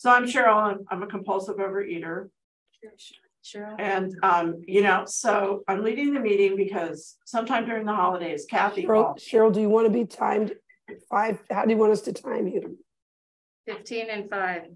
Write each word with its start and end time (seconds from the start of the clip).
So 0.00 0.10
I'm 0.10 0.24
Cheryl. 0.24 0.56
I'm, 0.56 0.78
I'm 0.90 1.02
a 1.02 1.06
compulsive 1.06 1.56
overeater. 1.56 2.30
Cheryl. 3.44 3.76
And, 3.78 4.10
um, 4.22 4.62
you 4.66 4.80
know, 4.80 5.04
so 5.06 5.62
I'm 5.68 5.84
leading 5.84 6.14
the 6.14 6.20
meeting 6.20 6.56
because 6.56 7.18
sometime 7.26 7.66
during 7.66 7.84
the 7.84 7.92
holidays, 7.92 8.46
Kathy 8.48 8.84
Cheryl, 8.84 9.04
called. 9.04 9.18
Cheryl, 9.18 9.52
do 9.52 9.60
you 9.60 9.68
want 9.68 9.88
to 9.88 9.92
be 9.92 10.06
timed 10.06 10.54
five? 11.10 11.38
How 11.50 11.66
do 11.66 11.72
you 11.72 11.76
want 11.76 11.92
us 11.92 12.00
to 12.02 12.14
time 12.14 12.48
you? 12.48 12.78
Fifteen 13.66 14.08
and 14.08 14.30
five. 14.30 14.68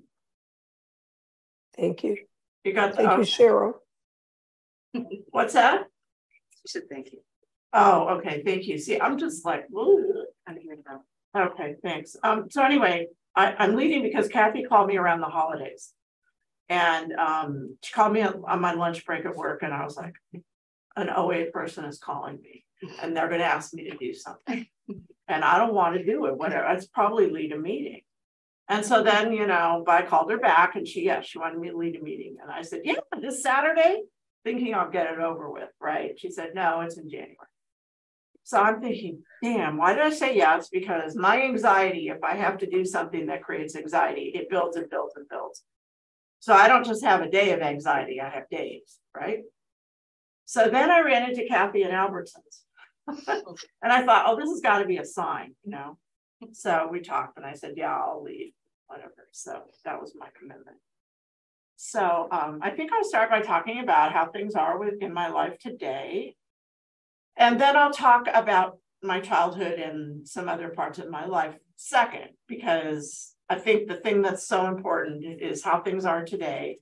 Thank 1.75 2.05
you. 2.05 2.19
You 2.65 2.75
got, 2.75 2.95
Thank 2.95 3.09
you, 3.09 3.17
oh, 3.17 3.73
Cheryl. 4.93 5.05
what's 5.31 5.55
that? 5.55 5.85
She 6.51 6.69
said 6.69 6.83
thank 6.91 7.13
you. 7.13 7.21
Oh, 7.73 8.19
okay, 8.19 8.43
thank 8.45 8.67
you. 8.67 8.77
See, 8.77 9.01
I'm 9.01 9.17
just 9.17 9.47
like, 9.47 9.71
"Ooh." 9.73 10.27
I'm 10.47 10.59
here 10.59 10.77
now. 10.87 11.01
okay, 11.47 11.77
thanks. 11.83 12.15
Um, 12.23 12.51
so 12.51 12.63
anyway, 12.63 13.07
I, 13.37 13.55
I'm 13.59 13.77
leading 13.77 14.03
because 14.03 14.29
Kathy 14.29 14.65
called 14.65 14.89
me 14.89 14.97
around 14.97 15.21
the 15.21 15.27
holidays. 15.27 15.93
And, 16.69 17.13
um, 17.13 17.77
she 17.83 17.93
called 17.93 18.13
me 18.13 18.23
on 18.23 18.61
my 18.61 18.73
lunch 18.73 19.05
break 19.05 19.27
at 19.27 19.37
work 19.37 19.63
and 19.63 19.75
I 19.75 19.85
was 19.85 19.97
like, 19.97 20.15
an 20.97 21.11
OA 21.11 21.47
person 21.47 21.85
is 21.85 21.99
calling 21.99 22.41
me 22.41 22.65
and 23.03 23.17
they're 23.17 23.29
gonna 23.29 23.45
ask 23.45 23.75
me 23.75 23.91
to 23.91 23.97
do 23.97 24.15
something. 24.15 24.67
And 25.27 25.43
I 25.43 25.57
don't 25.57 25.73
want 25.73 25.97
to 25.97 26.05
do 26.05 26.27
it, 26.27 26.37
whatever, 26.37 26.67
it's 26.73 26.87
probably 26.87 27.31
lead 27.31 27.53
a 27.53 27.59
meeting. 27.59 28.03
And 28.69 28.85
so 28.85 29.03
then, 29.03 29.33
you 29.33 29.47
know, 29.47 29.83
but 29.85 30.03
I 30.03 30.07
called 30.07 30.31
her 30.31 30.39
back 30.39 30.75
and 30.75 30.87
she, 30.87 31.05
yeah, 31.05 31.21
she 31.23 31.39
wanted 31.39 31.59
me 31.59 31.71
to 31.71 31.77
lead 31.77 31.97
a 31.97 32.03
meeting. 32.03 32.37
And 32.43 32.51
I 32.51 32.61
said, 32.63 32.83
yeah, 32.85 32.97
this 33.21 33.43
Saturday, 33.43 34.03
thinking 34.45 34.75
I'll 34.75 34.91
get 34.91 35.13
it 35.13 35.19
over 35.19 35.51
with, 35.51 35.71
right? 35.81 36.19
She 36.19 36.31
said, 36.31 36.51
no, 36.55 36.83
it's 36.83 36.99
in 36.99 37.09
January. 37.09 37.37
So 38.45 38.61
I'm 38.61 38.81
thinking, 38.81 39.23
damn, 39.43 39.79
why 39.79 39.95
did 39.95 40.03
I 40.03 40.11
say 40.11 40.37
yes? 40.37 40.69
Because 40.69 41.17
my 41.17 41.43
anxiety, 41.43 42.09
if 42.09 42.23
I 42.23 42.35
have 42.35 42.59
to 42.59 42.67
do 42.69 42.85
something 42.85 43.27
that 43.27 43.43
creates 43.43 43.75
anxiety, 43.75 44.33
it 44.35 44.51
builds 44.51 44.77
and 44.77 44.89
builds 44.89 45.15
and 45.17 45.27
builds. 45.29 45.63
So 46.41 46.53
I 46.53 46.69
don't 46.69 46.85
just 46.85 47.03
have 47.03 47.23
a 47.23 47.31
day 47.31 47.53
of 47.53 47.63
anxiety, 47.63 48.21
I 48.21 48.29
have 48.29 48.51
days, 48.51 48.99
right? 49.17 49.41
So 50.45 50.69
then 50.69 50.91
I 50.91 51.01
ran 51.01 51.31
into 51.31 51.47
Kathy 51.49 51.83
and 51.85 51.95
Albertsons. 51.95 52.65
and 53.09 53.93
I 53.93 54.05
thought, 54.05 54.27
oh, 54.29 54.37
this 54.37 54.51
has 54.51 54.61
got 54.61 54.81
to 54.81 54.85
be 54.85 54.99
a 54.99 55.07
sign, 55.07 55.55
you 55.65 55.71
know? 55.71 55.97
So 56.53 56.89
we 56.93 57.01
talked 57.01 57.39
and 57.39 57.47
I 57.47 57.55
said, 57.55 57.75
yeah, 57.79 57.97
I'll 57.97 58.23
leave, 58.23 58.53
whatever. 58.89 59.27
So 59.33 59.63
that 59.87 59.99
was 59.99 60.15
my 60.19 60.29
commitment. 60.39 60.77
So 61.77 62.29
um, 62.31 62.61
I 62.63 62.71
think 62.71 62.93
I'll 62.93 63.09
start 63.09 63.31
by 63.31 63.41
talking 63.41 63.81
about 63.81 64.13
how 64.13 64.27
things 64.27 64.55
are 64.55 64.79
within 64.79 65.15
my 65.15 65.29
life 65.29 65.59
today. 65.59 66.37
And 67.37 67.61
then 67.61 67.77
I'll 67.77 67.93
talk 67.93 68.29
about 68.33 68.79
my 69.03 69.21
childhood 69.21 69.79
and 69.79 70.27
some 70.27 70.49
other 70.49 70.69
parts 70.71 70.99
of 70.99 71.11
my 71.11 71.27
life 71.27 71.55
second, 71.77 72.29
because 72.49 73.35
I 73.49 73.57
think 73.57 73.89
the 73.89 73.97
thing 73.97 74.23
that's 74.23 74.47
so 74.47 74.67
important 74.67 75.25
is 75.25 75.63
how 75.63 75.81
things 75.83 76.05
are 76.05 76.25
today. 76.25 76.79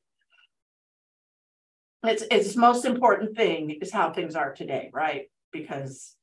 It's 2.04 2.24
it's 2.30 2.56
most 2.56 2.84
important 2.84 3.36
thing 3.36 3.70
is 3.70 3.92
how 3.92 4.12
things 4.12 4.34
are 4.34 4.52
today, 4.52 4.90
right? 4.92 5.30
Because 5.52 6.14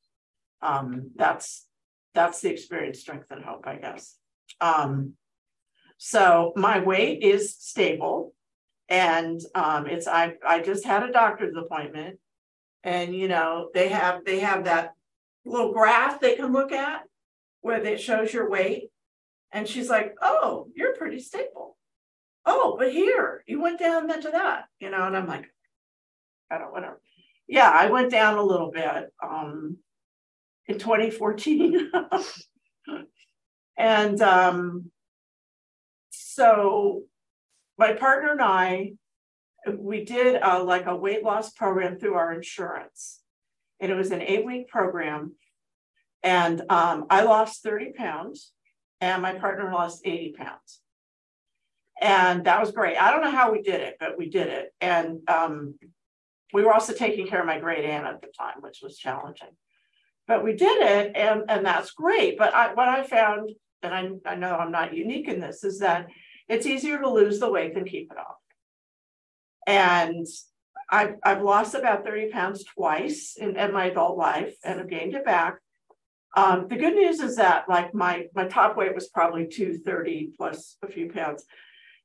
um 0.62 1.10
that's 1.16 1.66
that's 2.14 2.40
the 2.40 2.50
experience, 2.50 3.00
strength, 3.00 3.26
and 3.30 3.44
hope, 3.44 3.66
I 3.66 3.76
guess. 3.76 4.16
Um, 4.60 5.14
so 5.96 6.52
my 6.56 6.80
weight 6.80 7.22
is 7.22 7.54
stable, 7.58 8.34
and 8.88 9.40
um, 9.54 9.86
it's 9.86 10.08
I 10.08 10.34
I 10.46 10.60
just 10.60 10.84
had 10.84 11.02
a 11.02 11.12
doctor's 11.12 11.56
appointment, 11.56 12.18
and 12.84 13.14
you 13.14 13.28
know 13.28 13.68
they 13.74 13.88
have 13.88 14.24
they 14.24 14.40
have 14.40 14.64
that 14.64 14.94
little 15.44 15.72
graph 15.72 16.20
they 16.20 16.34
can 16.34 16.52
look 16.52 16.72
at 16.72 17.02
where 17.60 17.84
it 17.84 18.00
shows 18.00 18.32
your 18.32 18.48
weight, 18.48 18.90
and 19.52 19.68
she's 19.68 19.90
like, 19.90 20.14
oh, 20.22 20.68
you're 20.74 20.96
pretty 20.96 21.18
stable. 21.18 21.76
Oh, 22.46 22.76
but 22.78 22.92
here 22.92 23.44
you 23.46 23.60
went 23.60 23.78
down 23.78 24.08
to 24.08 24.30
that, 24.30 24.64
you 24.80 24.90
know, 24.90 25.06
and 25.06 25.16
I'm 25.16 25.26
like, 25.26 25.46
I 26.50 26.58
don't 26.58 26.72
whatever. 26.72 27.00
Yeah, 27.46 27.70
I 27.70 27.90
went 27.90 28.10
down 28.10 28.38
a 28.38 28.42
little 28.42 28.70
bit. 28.70 29.12
Um, 29.22 29.78
in 30.70 30.78
2014. 30.78 31.90
and 33.76 34.22
um, 34.22 34.90
so 36.10 37.02
my 37.76 37.92
partner 37.94 38.32
and 38.32 38.42
I, 38.42 38.92
we 39.66 40.04
did 40.04 40.40
uh, 40.42 40.62
like 40.64 40.86
a 40.86 40.96
weight 40.96 41.22
loss 41.22 41.50
program 41.50 41.98
through 41.98 42.14
our 42.14 42.32
insurance. 42.32 43.20
And 43.80 43.90
it 43.90 43.94
was 43.94 44.10
an 44.10 44.22
eight 44.22 44.44
week 44.44 44.68
program. 44.68 45.32
And 46.22 46.62
um, 46.68 47.06
I 47.08 47.22
lost 47.22 47.62
30 47.62 47.92
pounds, 47.92 48.52
and 49.00 49.22
my 49.22 49.34
partner 49.34 49.72
lost 49.72 50.02
80 50.04 50.32
pounds. 50.32 50.80
And 52.00 52.44
that 52.44 52.60
was 52.60 52.72
great. 52.72 52.96
I 52.96 53.10
don't 53.10 53.22
know 53.22 53.30
how 53.30 53.52
we 53.52 53.62
did 53.62 53.80
it, 53.80 53.96
but 53.98 54.18
we 54.18 54.28
did 54.28 54.48
it. 54.48 54.74
And 54.80 55.20
um, 55.28 55.74
we 56.52 56.62
were 56.62 56.74
also 56.74 56.92
taking 56.92 57.26
care 57.26 57.40
of 57.40 57.46
my 57.46 57.58
great 57.58 57.84
aunt 57.84 58.06
at 58.06 58.20
the 58.20 58.28
time, 58.36 58.56
which 58.60 58.80
was 58.82 58.98
challenging 58.98 59.48
but 60.30 60.44
we 60.44 60.54
did 60.54 60.80
it 60.80 61.12
and 61.16 61.42
and 61.48 61.66
that's 61.66 61.90
great 61.90 62.38
but 62.38 62.54
I, 62.54 62.72
what 62.72 62.88
i 62.88 63.02
found 63.02 63.50
and 63.82 63.92
I, 63.92 64.32
I 64.32 64.36
know 64.36 64.54
i'm 64.54 64.70
not 64.70 64.94
unique 64.94 65.26
in 65.26 65.40
this 65.40 65.64
is 65.64 65.80
that 65.80 66.06
it's 66.48 66.66
easier 66.66 67.00
to 67.00 67.10
lose 67.10 67.40
the 67.40 67.50
weight 67.50 67.74
than 67.74 67.84
keep 67.84 68.12
it 68.12 68.18
off 68.18 68.36
and 69.66 70.26
i've, 70.90 71.14
I've 71.22 71.42
lost 71.42 71.74
about 71.74 72.04
30 72.04 72.30
pounds 72.30 72.64
twice 72.64 73.36
in, 73.38 73.56
in 73.56 73.72
my 73.72 73.86
adult 73.86 74.16
life 74.16 74.56
and 74.64 74.80
I've 74.80 74.90
gained 74.90 75.14
it 75.14 75.24
back. 75.24 75.58
Um, 76.36 76.68
the 76.68 76.76
good 76.76 76.94
news 76.94 77.20
is 77.20 77.36
that 77.36 77.68
like 77.68 77.92
my 77.92 78.26
my 78.34 78.46
top 78.46 78.76
weight 78.76 78.94
was 78.94 79.08
probably 79.08 79.48
230 79.48 80.32
plus 80.36 80.76
a 80.82 80.86
few 80.86 81.10
pounds. 81.10 81.44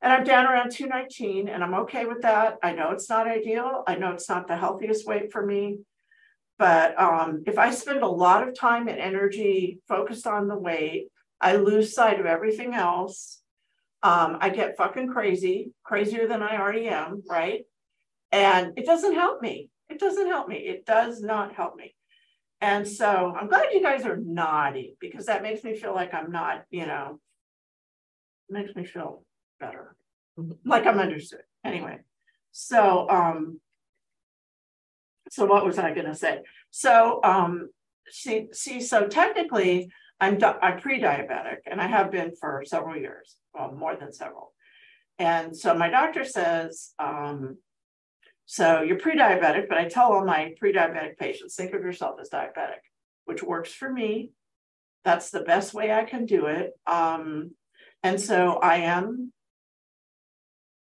And 0.02 0.12
i'm 0.12 0.24
down 0.24 0.46
around 0.46 0.72
219 0.72 1.48
and 1.48 1.64
i'm 1.64 1.76
okay 1.76 2.06
with 2.06 2.22
that. 2.24 2.58
I 2.64 2.74
know 2.74 2.92
it's 2.92 3.10
not 3.10 3.28
ideal. 3.28 3.84
I 3.88 3.96
know 3.96 4.12
it's 4.12 4.30
not 4.30 4.48
the 4.48 4.58
healthiest 4.58 5.08
weight 5.08 5.32
for 5.32 5.46
me. 5.46 5.80
But 6.58 7.00
um, 7.00 7.44
if 7.46 7.58
I 7.58 7.72
spend 7.72 8.02
a 8.02 8.08
lot 8.08 8.48
of 8.48 8.58
time 8.58 8.88
and 8.88 8.98
energy 8.98 9.80
focused 9.88 10.26
on 10.26 10.48
the 10.48 10.58
weight, 10.58 11.10
I 11.42 11.58
lose 11.58 11.94
sight 11.94 12.20
of 12.20 12.26
everything 12.26 12.74
else. 12.74 13.42
Um, 14.06 14.38
I 14.40 14.50
get 14.50 14.78
fucking 14.78 15.08
crazy, 15.08 15.72
crazier 15.84 16.28
than 16.28 16.44
I 16.44 16.60
already 16.60 16.88
am, 16.90 17.24
right? 17.28 17.64
And 18.32 18.74
it 18.78 18.86
doesn't 18.86 19.16
help 19.16 19.42
me. 19.42 19.72
It 19.90 20.00
doesn't 20.00 20.28
help 20.28 20.48
me. 20.48 20.58
It 20.58 20.86
does 20.86 21.22
not 21.22 21.56
help 21.56 21.76
me. 21.76 21.96
And 22.62 22.88
so 22.88 23.34
I'm 23.36 23.48
glad 23.48 23.74
you 23.74 23.82
guys 23.82 24.06
are 24.06 24.18
nodding 24.18 24.94
because 25.02 25.26
that 25.26 25.42
makes 25.42 25.64
me 25.64 25.76
feel 25.76 25.96
like 25.96 26.14
I'm 26.14 26.32
not, 26.32 26.66
you 26.70 26.86
know, 26.86 27.20
makes 28.48 28.76
me 28.76 28.86
feel 28.86 29.24
better, 29.60 29.96
like 30.64 30.86
I'm 30.86 31.00
understood. 31.00 31.42
Anyway, 31.64 31.98
so 32.52 33.10
um, 33.10 33.60
so 35.32 35.48
what 35.48 35.66
was 35.66 35.80
I 35.80 35.96
going 35.96 36.06
to 36.06 36.14
say? 36.14 36.42
So 36.70 37.22
um, 37.24 37.70
see, 38.08 38.50
see, 38.54 38.82
so 38.82 39.08
technically, 39.08 39.90
I'm 40.20 40.40
I'm 40.62 40.80
pre-diabetic, 40.80 41.58
and 41.66 41.82
I 41.82 41.88
have 41.88 42.12
been 42.12 42.34
for 42.36 42.64
several 42.66 42.98
years, 42.98 43.36
well, 43.54 43.74
more 43.74 43.96
than 43.96 44.14
several. 44.14 44.54
And 45.20 45.56
so 45.56 45.74
my 45.74 45.90
doctor 45.90 46.24
says, 46.26 46.94
um, 47.00 47.58
so 48.46 48.82
you're 48.82 49.00
pre-diabetic, 49.00 49.68
but 49.70 49.78
I 49.78 49.88
tell 49.88 50.14
all 50.14 50.26
my 50.26 50.54
pre-diabetic 50.60 51.18
patients, 51.18 51.56
think 51.56 51.74
of 51.74 51.82
yourself 51.82 52.16
as 52.22 52.30
diabetic, 52.30 52.84
which 53.26 53.44
works 53.44 53.74
for 53.74 53.92
me. 53.92 54.32
That's 55.04 55.30
the 55.32 55.42
best 55.42 55.74
way 55.74 55.92
I 55.92 56.04
can 56.04 56.26
do 56.26 56.48
it. 56.48 56.72
Um, 56.88 57.52
and 58.04 58.20
so 58.20 58.56
I 58.56 58.78
am 58.78 59.34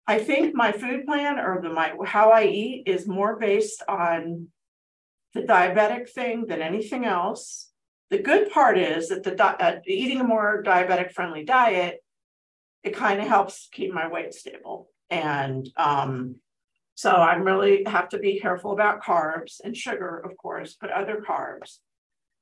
I 0.05 0.19
think 0.19 0.53
my 0.53 0.71
food 0.71 1.05
plan 1.05 1.39
or 1.39 1.61
the 1.61 1.69
my 1.69 1.93
how 2.05 2.31
I 2.31 2.43
eat 2.45 2.83
is 2.87 3.07
more 3.07 3.37
based 3.37 3.81
on 3.87 4.47
the 5.33 5.41
diabetic 5.41 6.09
thing 6.09 6.45
than 6.47 6.61
anything 6.61 7.05
else. 7.05 7.69
The 8.13 8.19
good 8.19 8.51
part 8.51 8.77
is 8.77 9.09
that 9.09 9.23
the 9.23 9.43
uh, 9.43 9.79
eating 9.87 10.21
a 10.21 10.23
more 10.23 10.61
diabetic 10.63 11.13
friendly 11.13 11.43
diet, 11.43 12.03
it 12.83 12.95
kind 12.95 13.19
of 13.19 13.27
helps 13.27 13.67
keep 13.71 13.91
my 13.91 14.07
weight 14.07 14.35
stable. 14.35 14.87
And 15.09 15.67
um, 15.77 16.35
so 16.93 17.09
I 17.09 17.33
really 17.37 17.83
have 17.87 18.09
to 18.09 18.19
be 18.19 18.39
careful 18.39 18.71
about 18.71 19.01
carbs 19.01 19.61
and 19.63 19.75
sugar, 19.75 20.19
of 20.19 20.37
course, 20.37 20.77
but 20.79 20.91
other 20.91 21.25
carbs. 21.27 21.79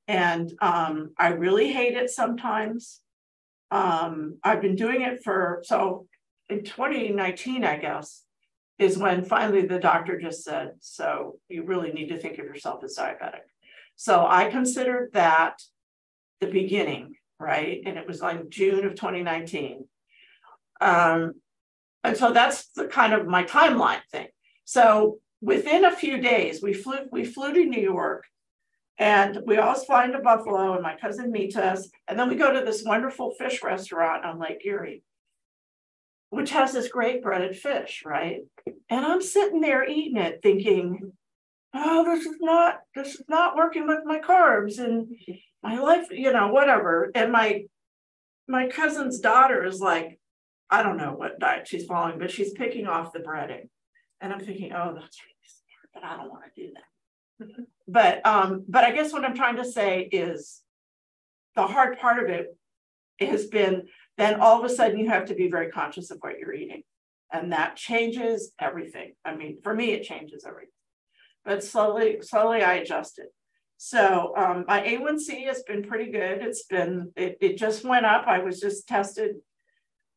And 0.06 0.52
um, 0.60 1.12
I 1.16 1.28
really 1.28 1.72
hate 1.72 1.96
it 1.96 2.10
sometimes. 2.10 3.00
Um, 3.70 4.40
I've 4.44 4.60
been 4.60 4.76
doing 4.76 5.00
it 5.00 5.24
for 5.24 5.62
so 5.64 6.06
in 6.50 6.64
2019, 6.64 7.64
I 7.64 7.78
guess, 7.78 8.24
is 8.78 8.98
when 8.98 9.24
finally 9.24 9.62
the 9.62 9.78
doctor 9.78 10.20
just 10.20 10.44
said, 10.44 10.72
so 10.80 11.38
you 11.48 11.64
really 11.64 11.92
need 11.92 12.08
to 12.08 12.18
think 12.18 12.38
of 12.38 12.44
yourself 12.44 12.84
as 12.84 12.98
diabetic. 12.98 13.46
So 13.96 14.26
I 14.26 14.50
considered 14.50 15.10
that 15.12 15.62
the 16.40 16.46
beginning, 16.48 17.14
right? 17.38 17.80
And 17.86 17.96
it 17.96 18.06
was 18.06 18.20
like 18.20 18.48
June 18.48 18.84
of 18.84 18.94
2019. 18.94 19.86
Um, 20.80 21.34
and 22.04 22.16
so 22.16 22.32
that's 22.32 22.66
the 22.68 22.88
kind 22.88 23.12
of 23.12 23.26
my 23.26 23.44
timeline 23.44 24.00
thing. 24.10 24.28
So 24.64 25.20
within 25.40 25.84
a 25.84 25.94
few 25.94 26.18
days, 26.20 26.60
we 26.62 26.72
flew, 26.74 26.98
we 27.12 27.24
flew 27.24 27.52
to 27.52 27.64
New 27.64 27.80
York 27.80 28.24
and 28.98 29.38
we 29.46 29.58
always 29.58 29.84
fly 29.84 30.04
into 30.04 30.18
Buffalo 30.18 30.74
and 30.74 30.82
my 30.82 30.96
cousin 30.96 31.30
meets 31.30 31.56
us. 31.56 31.88
And 32.08 32.18
then 32.18 32.28
we 32.28 32.34
go 32.34 32.52
to 32.52 32.64
this 32.64 32.82
wonderful 32.84 33.32
fish 33.38 33.62
restaurant 33.62 34.24
on 34.24 34.38
Lake 34.40 34.62
Erie. 34.64 35.02
which 36.30 36.50
has 36.50 36.72
this 36.72 36.88
great 36.88 37.22
breaded 37.22 37.56
fish, 37.56 38.02
right? 38.06 38.40
And 38.88 39.04
I'm 39.04 39.20
sitting 39.20 39.60
there 39.60 39.88
eating 39.88 40.16
it 40.16 40.40
thinking, 40.42 41.12
oh, 41.74 42.04
this 42.04 42.26
is 42.26 42.36
not, 42.40 42.80
this 42.94 43.14
is 43.14 43.24
not 43.28 43.56
working 43.56 43.86
with 43.86 44.00
my 44.04 44.18
carbs 44.18 44.78
and 44.78 45.08
my 45.62 45.78
life, 45.78 46.08
you 46.10 46.32
know, 46.32 46.48
whatever. 46.48 47.10
And 47.14 47.32
my, 47.32 47.64
my 48.48 48.68
cousin's 48.68 49.20
daughter 49.20 49.64
is 49.64 49.80
like, 49.80 50.18
I 50.70 50.82
don't 50.82 50.96
know 50.96 51.12
what 51.12 51.38
diet 51.38 51.68
she's 51.68 51.86
following, 51.86 52.18
but 52.18 52.30
she's 52.30 52.52
picking 52.52 52.86
off 52.86 53.12
the 53.12 53.20
breading. 53.20 53.68
And 54.20 54.32
I'm 54.32 54.40
thinking, 54.40 54.72
oh, 54.72 54.94
that's 54.94 55.18
really 55.20 55.44
smart, 55.44 55.90
but 55.94 56.04
I 56.04 56.16
don't 56.16 56.30
want 56.30 56.44
to 56.44 56.62
do 56.62 56.72
that. 56.74 57.66
but 57.88 58.26
um, 58.26 58.64
but 58.68 58.84
I 58.84 58.92
guess 58.92 59.12
what 59.12 59.24
I'm 59.24 59.34
trying 59.34 59.56
to 59.56 59.64
say 59.64 60.00
is 60.00 60.62
the 61.56 61.66
hard 61.66 61.98
part 61.98 62.22
of 62.22 62.30
it 62.30 62.56
has 63.20 63.46
been 63.46 63.82
then 64.18 64.40
all 64.40 64.58
of 64.58 64.64
a 64.64 64.74
sudden 64.74 64.98
you 64.98 65.08
have 65.08 65.26
to 65.26 65.34
be 65.34 65.50
very 65.50 65.70
conscious 65.70 66.10
of 66.10 66.18
what 66.20 66.38
you're 66.38 66.54
eating. 66.54 66.82
And 67.32 67.52
that 67.52 67.76
changes 67.76 68.52
everything. 68.60 69.14
I 69.24 69.34
mean, 69.34 69.58
for 69.62 69.74
me, 69.74 69.92
it 69.92 70.02
changes 70.02 70.44
everything. 70.46 70.68
But 71.44 71.64
slowly, 71.64 72.18
slowly 72.22 72.62
I 72.62 72.74
adjusted. 72.74 73.26
So 73.76 74.32
um, 74.36 74.64
my 74.68 74.80
A1C 74.80 75.46
has 75.46 75.64
been 75.64 75.82
pretty 75.82 76.12
good. 76.12 76.40
It's 76.40 76.64
been, 76.66 77.10
it, 77.16 77.36
it 77.40 77.58
just 77.58 77.84
went 77.84 78.06
up. 78.06 78.26
I 78.28 78.38
was 78.38 78.60
just 78.60 78.86
tested. 78.86 79.36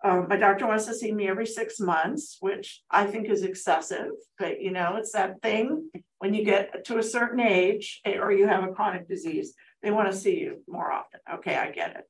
Um, 0.04 0.28
my 0.30 0.38
doctor 0.38 0.68
wants 0.68 0.86
to 0.86 0.94
see 0.94 1.12
me 1.12 1.28
every 1.28 1.48
six 1.48 1.80
months, 1.80 2.38
which 2.42 2.84
I 2.92 3.08
think 3.08 3.28
is 3.28 3.42
excessive. 3.42 4.12
But 4.38 4.62
you 4.62 4.72
know, 4.72 4.98
it's 4.98 5.14
that 5.14 5.42
thing 5.42 5.90
when 6.20 6.36
you 6.36 6.46
get 6.46 6.86
to 6.86 7.00
a 7.00 7.04
certain 7.04 7.40
age 7.40 8.02
eh, 8.06 8.18
or 8.18 8.32
you 8.32 8.48
have 8.48 8.64
a 8.64 8.72
chronic 8.72 9.08
disease, 9.08 9.56
they 9.82 9.92
want 9.92 10.12
to 10.12 10.18
see 10.18 10.40
you 10.40 10.62
more 10.68 10.92
often. 10.92 11.20
Okay, 11.36 11.56
I 11.56 11.72
get 11.72 11.96
it. 11.96 12.10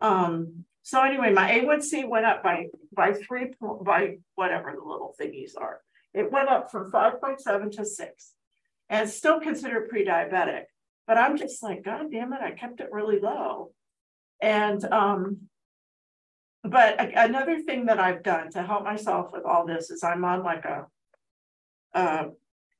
Um, 0.00 0.64
so 0.82 1.02
anyway, 1.02 1.32
my 1.32 1.50
A1C 1.50 2.08
went 2.08 2.26
up 2.26 2.42
by 2.42 2.66
by 2.92 3.12
three 3.12 3.52
by 3.60 4.18
whatever 4.34 4.72
the 4.72 4.84
little 4.84 5.14
thingies 5.20 5.52
are. 5.56 5.80
It 6.16 6.32
went 6.32 6.48
up 6.48 6.70
from 6.70 6.90
5.7 6.90 7.76
to 7.76 7.84
6. 7.84 8.32
And 8.88 9.08
still 9.08 9.40
considered 9.40 9.88
pre-diabetic. 9.88 10.64
But 11.06 11.18
I'm 11.18 11.36
just 11.36 11.62
like, 11.62 11.84
God 11.84 12.10
damn 12.10 12.32
it, 12.32 12.40
I 12.40 12.52
kept 12.52 12.80
it 12.80 12.88
really 12.90 13.20
low. 13.20 13.72
And 14.40 14.84
um, 14.92 15.48
but 16.62 16.96
another 17.00 17.60
thing 17.60 17.86
that 17.86 18.00
I've 18.00 18.22
done 18.22 18.50
to 18.52 18.62
help 18.62 18.84
myself 18.84 19.30
with 19.32 19.44
all 19.44 19.66
this 19.66 19.90
is 19.90 20.02
I'm 20.02 20.24
on 20.24 20.42
like 20.42 20.64
a 20.64 20.86
uh, 21.94 22.24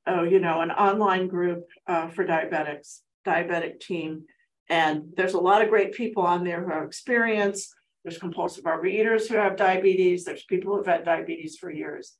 oh, 0.05 0.23
you 0.23 0.39
know, 0.39 0.61
an 0.61 0.71
online 0.71 1.27
group 1.27 1.65
uh, 1.87 2.07
for 2.09 2.25
diabetics, 2.25 2.99
diabetic 3.25 3.79
team. 3.79 4.25
And 4.69 5.13
there's 5.15 5.33
a 5.33 5.39
lot 5.39 5.61
of 5.61 5.69
great 5.69 5.93
people 5.93 6.23
on 6.23 6.43
there 6.43 6.63
who 6.63 6.71
have 6.71 6.83
experience 6.83 7.73
there's 8.07 8.19
compulsive 8.19 8.63
overeaters 8.63 9.27
who 9.27 9.35
have 9.35 9.57
diabetes. 9.57 10.23
There's 10.23 10.45
people 10.45 10.73
who've 10.73 10.85
had 10.85 11.03
diabetes 11.03 11.57
for 11.57 11.69
years. 11.69 12.15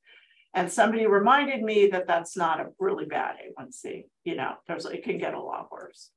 And 0.54 0.70
somebody 0.70 1.06
reminded 1.06 1.62
me 1.62 1.88
that 1.88 2.06
that's 2.06 2.36
not 2.36 2.60
a 2.60 2.68
really 2.78 3.04
bad 3.04 3.36
A1C. 3.36 4.04
You 4.24 4.36
know, 4.36 4.54
there's 4.66 4.86
it 4.86 5.04
can 5.04 5.18
get 5.18 5.34
a 5.34 5.40
lot 5.40 5.70
worse. 5.70 6.10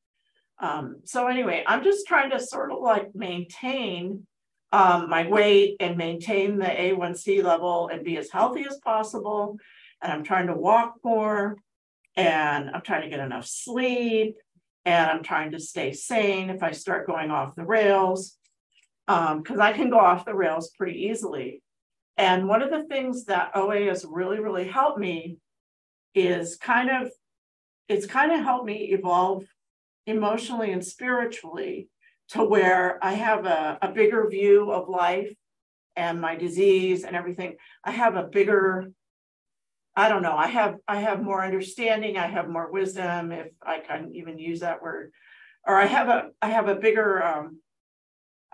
Um, 0.60 0.98
so 1.06 1.28
anyway, 1.28 1.64
I'm 1.68 1.84
just 1.84 2.08
trying 2.08 2.32
to 2.32 2.40
sort 2.40 2.72
of 2.72 2.80
like 2.80 3.14
maintain 3.16 4.26
um, 4.72 5.10
my 5.10 5.28
weight 5.28 5.76
and 5.80 5.98
maintain 5.98 6.58
the 6.58 6.66
A1C 6.66 7.44
level 7.44 7.90
and 7.92 8.06
be 8.06 8.18
as 8.18 8.30
healthy 8.30 8.66
as 8.70 8.78
possible. 8.78 9.58
And 10.02 10.12
I'm 10.12 10.24
trying 10.24 10.48
to 10.48 10.56
walk 10.56 10.96
more 11.04 11.58
and 12.16 12.70
I'm 12.70 12.82
trying 12.82 13.04
to 13.04 13.10
get 13.10 13.20
enough 13.20 13.46
sleep 13.46 14.38
and 14.86 15.10
I'm 15.10 15.24
trying 15.24 15.52
to 15.52 15.60
stay 15.60 15.94
sane 15.94 16.50
if 16.50 16.64
I 16.64 16.72
start 16.72 17.08
going 17.08 17.32
off 17.32 17.56
the 17.56 17.66
rails 17.66 18.38
because 19.08 19.58
um, 19.58 19.62
I 19.62 19.74
can 19.74 19.90
go 19.90 20.00
off 20.00 20.26
the 20.26 20.34
rails 20.34 20.72
pretty 20.78 21.08
easily. 21.08 21.62
And 22.18 22.48
one 22.48 22.62
of 22.62 22.70
the 22.70 22.84
things 22.84 23.26
that 23.26 23.52
OA 23.56 23.86
has 23.86 24.06
really, 24.06 24.40
really 24.40 24.68
helped 24.68 25.00
me 25.00 25.38
is 26.14 26.58
kind 26.58 26.90
of, 26.90 27.12
it's 27.88 28.06
kind 28.06 28.32
of 28.32 28.42
helped 28.42 28.66
me 28.66 28.92
evolve 28.92 29.44
emotionally 30.06 30.72
and 30.72 30.86
spiritually 30.86 31.88
to 32.30 32.44
where 32.44 32.98
I 33.04 33.14
have 33.14 33.46
a, 33.46 33.78
a 33.82 33.92
bigger 33.92 34.28
view 34.30 34.72
of 34.72 34.90
life 34.90 35.34
and 35.96 36.22
my 36.22 36.36
disease 36.36 37.04
and 37.04 37.16
everything. 37.16 37.56
I 37.84 37.92
have 37.92 38.16
a 38.16 38.24
bigger, 38.24 38.92
I 39.96 40.10
don't 40.10 40.22
know, 40.22 40.36
I 40.36 40.48
have 40.48 40.76
I 40.88 41.02
have 41.02 41.22
more 41.22 41.44
understanding, 41.44 42.18
I 42.18 42.28
have 42.28 42.48
more 42.48 42.72
wisdom, 42.72 43.32
if 43.32 43.48
I 43.62 43.80
can 43.80 44.12
even 44.14 44.38
use 44.38 44.62
that 44.62 44.82
word, 44.82 45.12
or 45.68 45.76
I 45.76 45.86
have 45.86 46.08
a 46.08 46.30
I 46.42 46.50
have 46.50 46.70
a 46.70 46.76
bigger 46.76 47.22
um, 47.24 47.60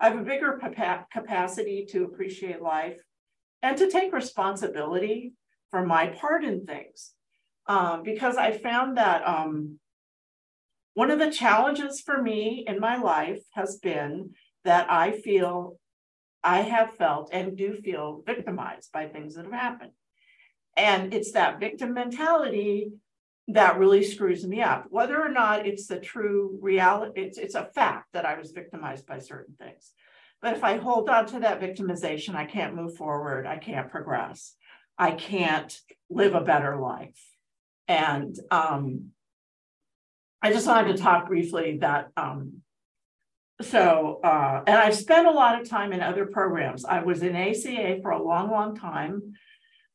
I 0.00 0.10
have 0.10 0.18
a 0.18 0.24
bigger 0.24 0.60
capacity 1.12 1.86
to 1.90 2.04
appreciate 2.04 2.62
life 2.62 2.98
and 3.62 3.76
to 3.78 3.90
take 3.90 4.12
responsibility 4.12 5.32
for 5.70 5.84
my 5.84 6.08
part 6.08 6.44
in 6.44 6.64
things. 6.64 7.12
Um, 7.66 8.02
because 8.02 8.36
I 8.36 8.52
found 8.52 8.96
that 8.96 9.26
um, 9.26 9.78
one 10.94 11.10
of 11.10 11.18
the 11.18 11.30
challenges 11.30 12.00
for 12.00 12.22
me 12.22 12.64
in 12.66 12.80
my 12.80 12.96
life 12.96 13.42
has 13.52 13.76
been 13.76 14.30
that 14.64 14.90
I 14.90 15.12
feel, 15.12 15.78
I 16.42 16.62
have 16.62 16.94
felt 16.94 17.30
and 17.32 17.56
do 17.56 17.74
feel 17.74 18.22
victimized 18.26 18.90
by 18.92 19.06
things 19.06 19.34
that 19.34 19.44
have 19.44 19.52
happened. 19.52 19.92
And 20.76 21.12
it's 21.12 21.32
that 21.32 21.60
victim 21.60 21.92
mentality 21.92 22.92
that 23.48 23.78
really 23.78 24.04
screws 24.04 24.46
me 24.46 24.62
up. 24.62 24.86
Whether 24.90 25.20
or 25.20 25.30
not 25.30 25.66
it's 25.66 25.86
the 25.86 25.98
true 25.98 26.58
reality, 26.60 27.20
it's, 27.20 27.38
it's 27.38 27.54
a 27.54 27.64
fact 27.74 28.08
that 28.12 28.26
I 28.26 28.38
was 28.38 28.52
victimized 28.52 29.06
by 29.06 29.18
certain 29.18 29.54
things. 29.58 29.92
But 30.40 30.56
if 30.56 30.62
I 30.62 30.76
hold 30.76 31.08
on 31.08 31.26
to 31.26 31.40
that 31.40 31.60
victimization, 31.60 32.34
I 32.34 32.44
can't 32.44 32.74
move 32.74 32.96
forward. 32.96 33.46
I 33.46 33.58
can't 33.58 33.90
progress. 33.90 34.54
I 34.96 35.12
can't 35.12 35.76
live 36.10 36.34
a 36.34 36.40
better 36.40 36.76
life. 36.76 37.18
And 37.88 38.36
um, 38.50 39.10
I 40.42 40.52
just 40.52 40.66
wanted 40.66 40.96
to 40.96 41.02
talk 41.02 41.26
briefly 41.26 41.78
that. 41.80 42.10
Um, 42.16 42.62
so, 43.60 44.20
uh, 44.22 44.62
and 44.66 44.76
I've 44.76 44.94
spent 44.94 45.26
a 45.26 45.32
lot 45.32 45.60
of 45.60 45.68
time 45.68 45.92
in 45.92 46.00
other 46.00 46.26
programs. 46.26 46.84
I 46.84 47.02
was 47.02 47.22
in 47.22 47.34
ACA 47.34 47.98
for 48.02 48.12
a 48.12 48.22
long, 48.22 48.50
long 48.50 48.76
time. 48.76 49.34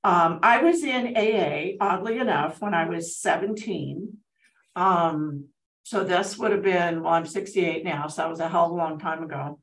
Um, 0.03 0.39
I 0.43 0.61
was 0.61 0.83
in 0.83 1.15
AA, 1.15 1.77
oddly 1.79 2.17
enough, 2.17 2.59
when 2.59 2.73
I 2.73 2.89
was 2.89 3.15
17. 3.15 4.17
Um, 4.75 5.45
so 5.83 6.03
this 6.03 6.37
would 6.37 6.51
have 6.51 6.63
been, 6.63 7.03
well, 7.03 7.13
I'm 7.13 7.25
68 7.25 7.85
now, 7.85 8.07
so 8.07 8.21
that 8.21 8.29
was 8.29 8.41
a 8.41 8.49
hell 8.49 8.65
of 8.65 8.71
a 8.71 8.75
long 8.75 8.99
time 8.99 9.23
ago. 9.23 9.59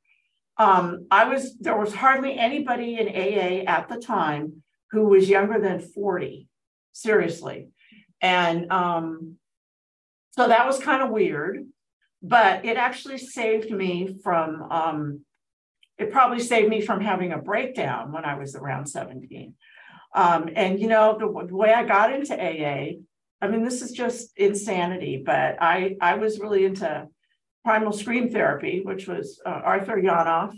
Um, 0.60 1.06
I 1.10 1.24
was, 1.24 1.56
there 1.56 1.78
was 1.78 1.94
hardly 1.94 2.38
anybody 2.38 2.98
in 2.98 3.08
AA 3.08 3.64
at 3.66 3.88
the 3.88 3.96
time 3.96 4.62
who 4.90 5.06
was 5.06 5.26
younger 5.26 5.58
than 5.58 5.80
40, 5.80 6.48
seriously. 6.92 7.68
And 8.20 8.70
um, 8.70 9.36
so 10.32 10.48
that 10.48 10.66
was 10.66 10.78
kind 10.78 11.02
of 11.02 11.08
weird, 11.08 11.64
but 12.22 12.66
it 12.66 12.76
actually 12.76 13.16
saved 13.16 13.70
me 13.70 14.18
from, 14.22 14.70
um, 14.70 15.20
it 15.96 16.12
probably 16.12 16.40
saved 16.40 16.68
me 16.68 16.82
from 16.82 17.00
having 17.00 17.32
a 17.32 17.38
breakdown 17.38 18.12
when 18.12 18.26
I 18.26 18.34
was 18.34 18.54
around 18.54 18.86
17. 18.86 19.54
Um, 20.14 20.50
and 20.54 20.78
you 20.78 20.88
know, 20.88 21.16
the, 21.18 21.46
the, 21.46 21.56
way 21.56 21.72
I 21.72 21.84
got 21.84 22.12
into 22.12 22.34
AA, 22.34 22.98
I 23.40 23.48
mean, 23.48 23.64
this 23.64 23.80
is 23.80 23.92
just 23.92 24.36
insanity, 24.36 25.22
but 25.24 25.56
I, 25.58 25.96
I 26.02 26.16
was 26.16 26.38
really 26.38 26.66
into 26.66 27.08
primal 27.64 27.92
scream 27.92 28.30
therapy, 28.30 28.80
which 28.82 29.06
was 29.06 29.40
uh, 29.44 29.60
Arthur 29.64 29.96
Janov, 29.96 30.52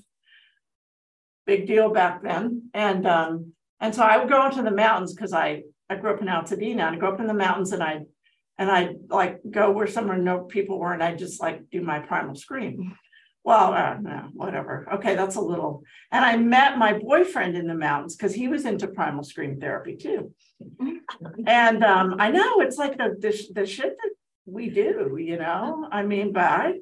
big 1.46 1.66
deal 1.66 1.90
back 1.90 2.22
then. 2.22 2.70
And 2.74 3.06
um, 3.06 3.52
and 3.80 3.94
so 3.94 4.02
I 4.02 4.16
would 4.16 4.28
go 4.28 4.46
into 4.46 4.62
the 4.62 4.70
mountains 4.70 5.14
because 5.14 5.32
I 5.32 5.62
I 5.88 5.96
grew 5.96 6.14
up 6.14 6.22
in 6.22 6.28
Altadena 6.28 6.72
and 6.72 6.82
I 6.82 6.96
grew 6.96 7.08
up 7.08 7.20
in 7.20 7.26
the 7.26 7.34
mountains 7.34 7.72
and 7.72 7.82
I 7.82 8.02
and 8.58 8.70
I 8.70 8.94
like 9.08 9.40
go 9.50 9.70
where 9.70 9.86
somewhere 9.86 10.16
no 10.16 10.40
people 10.40 10.78
were 10.78 10.92
and 10.92 11.02
I 11.02 11.14
just 11.14 11.40
like 11.40 11.68
do 11.70 11.82
my 11.82 11.98
primal 11.98 12.34
scream. 12.34 12.96
Well, 13.44 13.72
uh, 13.72 13.96
no, 14.00 14.28
whatever. 14.34 14.86
Okay, 14.94 15.16
that's 15.16 15.34
a 15.34 15.40
little. 15.40 15.82
And 16.12 16.24
I 16.24 16.36
met 16.36 16.78
my 16.78 16.92
boyfriend 16.92 17.56
in 17.56 17.66
the 17.66 17.74
mountains 17.74 18.14
because 18.14 18.32
he 18.32 18.46
was 18.46 18.64
into 18.64 18.86
primal 18.86 19.24
scream 19.24 19.58
therapy 19.58 19.96
too. 19.96 20.32
And 21.44 21.82
um, 21.82 22.16
I 22.20 22.30
know 22.30 22.60
it's 22.60 22.78
like 22.78 22.96
the, 22.98 23.16
the 23.18 23.62
the 23.62 23.66
shit 23.66 23.96
that 24.00 24.10
we 24.46 24.70
do, 24.70 25.16
you 25.18 25.38
know. 25.38 25.88
I 25.90 26.04
mean, 26.04 26.32
but 26.32 26.44
I, 26.44 26.74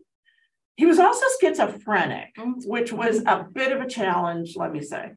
he 0.81 0.87
was 0.87 0.99
also 0.99 1.27
schizophrenic, 1.41 2.35
which 2.65 2.93
was 2.93 3.23
a 3.27 3.47
bit 3.53 3.73
of 3.73 3.81
a 3.81 3.89
challenge, 3.89 4.57
let 4.57 4.73
me 4.73 4.81
say. 4.81 5.13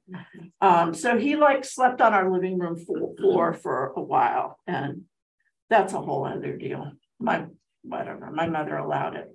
Um, 0.62 0.94
so 0.94 1.18
he 1.18 1.36
like 1.36 1.64
slept 1.66 2.02
on 2.02 2.14
our 2.14 2.32
living 2.32 2.60
room 2.60 2.78
floor 3.18 3.54
for 3.54 3.94
a 3.96 4.02
while, 4.02 4.60
and 4.68 5.04
that's 5.70 5.94
a 5.94 6.02
whole 6.02 6.26
other 6.26 6.58
deal. 6.58 6.92
My 7.20 7.46
whatever, 7.82 8.32
my 8.32 8.48
mother 8.48 8.78
allowed 8.78 9.16
it 9.16 9.34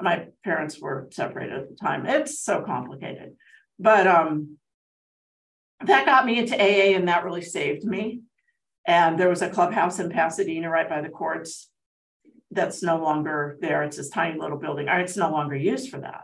my 0.00 0.26
parents 0.44 0.80
were 0.80 1.08
separated 1.10 1.54
at 1.54 1.68
the 1.68 1.76
time. 1.76 2.06
It's 2.06 2.40
so 2.40 2.62
complicated. 2.62 3.36
But 3.78 4.06
um, 4.06 4.58
that 5.84 6.06
got 6.06 6.26
me 6.26 6.38
into 6.38 6.54
AA 6.54 6.96
and 6.96 7.08
that 7.08 7.24
really 7.24 7.42
saved 7.42 7.84
me. 7.84 8.20
And 8.86 9.18
there 9.18 9.28
was 9.28 9.42
a 9.42 9.50
clubhouse 9.50 9.98
in 9.98 10.10
Pasadena 10.10 10.70
right 10.70 10.88
by 10.88 11.00
the 11.00 11.08
courts 11.08 11.70
that's 12.56 12.82
no 12.82 13.00
longer 13.00 13.56
there. 13.60 13.84
It's 13.84 13.98
this 13.98 14.08
tiny 14.08 14.38
little 14.38 14.58
building. 14.58 14.88
It's 14.88 15.16
no 15.16 15.30
longer 15.30 15.54
used 15.54 15.90
for 15.90 15.98
that. 15.98 16.22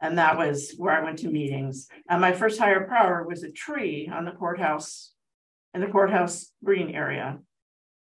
And 0.00 0.18
that 0.18 0.36
was 0.36 0.74
where 0.76 0.94
I 0.94 1.04
went 1.04 1.18
to 1.20 1.28
meetings. 1.28 1.88
And 2.08 2.20
my 2.20 2.32
first 2.32 2.58
higher 2.58 2.86
power 2.86 3.24
was 3.26 3.42
a 3.42 3.52
tree 3.52 4.10
on 4.12 4.24
the 4.24 4.32
courthouse, 4.32 5.12
in 5.74 5.80
the 5.80 5.86
courthouse 5.86 6.52
green 6.64 6.90
area. 6.90 7.38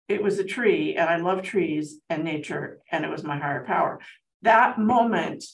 It 0.09 0.23
was 0.23 0.38
a 0.38 0.44
tree, 0.44 0.97
and 0.97 1.09
I 1.09 1.16
love 1.16 1.42
trees 1.42 1.99
and 2.11 2.25
nature, 2.25 2.80
and 2.92 3.04
it 3.04 3.11
was 3.11 3.25
my 3.25 3.38
higher 3.38 3.64
power. 3.64 4.00
That 4.42 4.78
moment 4.78 5.44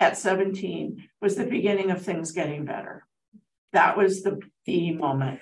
at 0.00 0.18
17 0.18 1.08
was 1.20 1.36
the 1.36 1.44
beginning 1.44 1.92
of 1.92 2.02
things 2.02 2.32
getting 2.32 2.64
better. 2.64 3.06
That 3.72 3.96
was 3.96 4.22
the, 4.22 4.40
the 4.66 4.92
moment. 4.92 5.40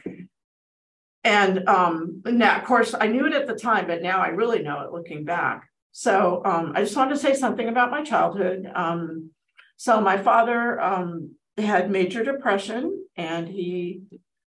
And 1.25 1.67
um, 1.69 2.23
now, 2.27 2.59
of 2.59 2.65
course, 2.65 2.95
I 2.99 3.07
knew 3.07 3.27
it 3.27 3.33
at 3.33 3.47
the 3.47 3.55
time, 3.55 3.87
but 3.87 4.03
now 4.03 4.21
I 4.21 4.29
really 4.29 4.63
know 4.63 4.83
it 4.83 4.93
looking 4.93 5.25
back. 5.25 5.69
So 5.93 6.43
um, 6.45 6.73
I 6.75 6.83
just 6.83 6.97
wanted 6.97 7.15
to 7.15 7.21
say 7.21 7.35
something 7.35 7.69
about 7.69 7.91
my 7.91 8.03
childhood. 8.03 8.71
Um, 8.75 9.31
so 9.77 10.01
my 10.01 10.17
father 10.17 10.81
um, 10.81 11.35
had 11.57 11.91
major 11.91 12.25
depression, 12.25 13.05
and 13.17 13.49
he 13.49 14.03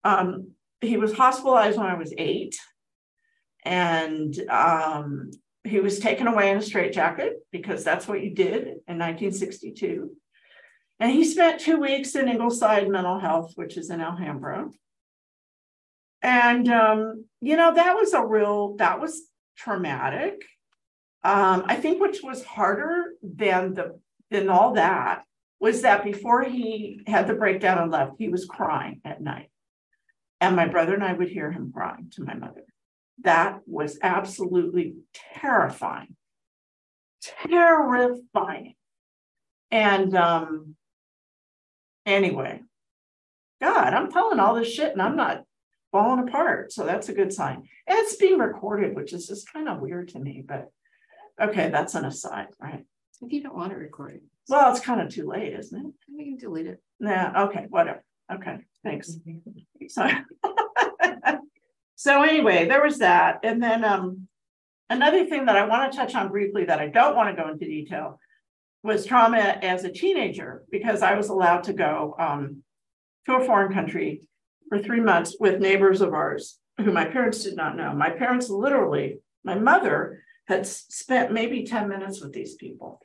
um, 0.03 0.51
he 0.81 0.97
was 0.97 1.13
hospitalized 1.13 1.77
when 1.77 1.87
I 1.87 1.95
was 1.95 2.13
eight, 2.17 2.57
and 3.63 4.37
um, 4.49 5.31
he 5.63 5.79
was 5.79 5.99
taken 5.99 6.27
away 6.27 6.49
in 6.49 6.57
a 6.57 6.61
straitjacket 6.61 7.45
because 7.51 7.83
that's 7.83 8.07
what 8.07 8.23
you 8.23 8.31
did 8.31 8.61
in 8.61 8.97
1962. 8.97 10.11
And 10.99 11.11
he 11.11 11.23
spent 11.23 11.61
two 11.61 11.77
weeks 11.77 12.15
in 12.15 12.27
Ingleside 12.27 12.87
Mental 12.87 13.19
Health, 13.19 13.53
which 13.55 13.77
is 13.77 13.89
in 13.89 14.01
Alhambra. 14.01 14.69
And 16.21 16.67
um, 16.69 17.25
you 17.41 17.57
know, 17.57 17.73
that 17.73 17.95
was 17.95 18.13
a 18.13 18.25
real 18.25 18.75
that 18.77 18.99
was 18.99 19.21
traumatic. 19.57 20.43
Um, 21.23 21.63
I 21.65 21.75
think 21.75 22.01
which 22.01 22.21
was 22.23 22.43
harder 22.43 23.13
than 23.21 23.73
the 23.73 23.99
than 24.31 24.49
all 24.49 24.73
that 24.73 25.23
was 25.59 25.83
that 25.83 26.03
before 26.03 26.43
he 26.43 27.03
had 27.05 27.27
the 27.27 27.35
breakdown 27.35 27.77
and 27.77 27.91
left, 27.91 28.13
he 28.17 28.29
was 28.29 28.45
crying 28.45 29.01
at 29.05 29.21
night. 29.21 29.51
And 30.39 30.55
my 30.55 30.67
brother 30.67 30.95
and 30.95 31.03
I 31.03 31.13
would 31.13 31.29
hear 31.29 31.51
him 31.51 31.71
crying 31.71 32.11
to 32.15 32.23
my 32.23 32.33
mother. 32.33 32.63
That 33.23 33.59
was 33.67 33.99
absolutely 34.01 34.95
terrifying. 35.35 36.15
Terrifying. 37.21 38.73
And 39.69 40.15
um 40.15 40.75
anyway, 42.07 42.61
God, 43.61 43.93
I'm 43.93 44.11
telling 44.11 44.39
all 44.39 44.55
this 44.55 44.73
shit 44.73 44.93
and 44.93 45.01
I'm 45.01 45.15
not 45.15 45.43
falling 45.91 46.27
apart. 46.27 46.71
So 46.71 46.85
that's 46.85 47.09
a 47.09 47.13
good 47.13 47.31
sign. 47.31 47.67
And 47.85 47.99
it's 47.99 48.15
being 48.15 48.39
recorded, 48.39 48.95
which 48.95 49.13
is 49.13 49.27
just 49.27 49.51
kind 49.51 49.69
of 49.69 49.79
weird 49.79 50.07
to 50.09 50.19
me, 50.19 50.43
but 50.45 50.71
okay, 51.41 51.69
that's 51.69 51.95
an 51.95 52.05
aside, 52.05 52.47
right? 52.61 52.83
If 53.21 53.31
you 53.31 53.41
don't 53.43 53.55
want 53.55 53.71
to 53.71 53.77
record 53.77 54.13
it, 54.15 54.23
Well, 54.49 54.71
it's 54.71 54.79
kind 54.83 55.01
of 55.01 55.09
too 55.09 55.27
late, 55.27 55.53
isn't 55.53 55.79
it? 55.85 55.93
we 56.15 56.23
can 56.25 56.37
delete 56.37 56.67
it. 56.67 56.81
Yeah, 56.99 57.43
okay, 57.45 57.65
whatever. 57.69 58.03
Okay, 58.33 58.59
thanks. 58.83 59.17
So, 59.89 60.07
so 61.95 62.21
anyway, 62.23 62.67
there 62.67 62.83
was 62.83 62.99
that. 62.99 63.39
And 63.43 63.61
then 63.61 63.83
um 63.83 64.27
another 64.89 65.25
thing 65.25 65.45
that 65.45 65.55
I 65.57 65.65
want 65.65 65.91
to 65.91 65.97
touch 65.97 66.15
on 66.15 66.29
briefly 66.29 66.65
that 66.65 66.79
I 66.79 66.87
don't 66.87 67.15
want 67.15 67.35
to 67.35 67.41
go 67.41 67.49
into 67.49 67.65
detail 67.65 68.19
was 68.83 69.05
trauma 69.05 69.37
as 69.39 69.83
a 69.83 69.91
teenager 69.91 70.63
because 70.71 71.01
I 71.01 71.15
was 71.15 71.29
allowed 71.29 71.63
to 71.65 71.73
go 71.73 72.15
um 72.19 72.63
to 73.25 73.35
a 73.37 73.45
foreign 73.45 73.73
country 73.73 74.21
for 74.69 74.79
three 74.81 75.01
months 75.01 75.35
with 75.39 75.59
neighbors 75.59 76.01
of 76.01 76.13
ours 76.13 76.59
who 76.77 76.91
my 76.91 77.05
parents 77.05 77.43
did 77.43 77.55
not 77.55 77.75
know. 77.75 77.93
My 77.93 78.09
parents 78.11 78.49
literally, 78.49 79.19
my 79.43 79.55
mother 79.55 80.23
had 80.51 80.67
spent 80.67 81.31
maybe 81.31 81.63
10 81.63 81.87
minutes 81.89 82.21
with 82.21 82.33
these 82.33 82.55
people. 82.55 83.01